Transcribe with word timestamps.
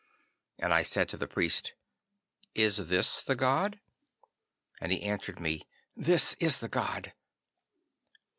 'And 0.57 0.73
I 0.73 0.81
said 0.81 1.07
to 1.09 1.17
the 1.17 1.27
priest, 1.27 1.75
"Is 2.55 2.77
this 2.89 3.21
the 3.21 3.35
god?" 3.35 3.79
'And 4.81 4.91
he 4.91 5.03
answered 5.03 5.39
me, 5.39 5.61
"This 5.95 6.33
is 6.39 6.57
the 6.57 6.69
god." 6.69 7.13